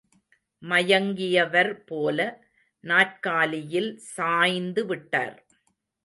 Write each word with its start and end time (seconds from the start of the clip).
மயங்கியவர்போல, 0.63 2.19
நாற்காலியில் 2.83 3.91
சாய்ந்து 4.07 4.85
விட்டார். 4.85 5.37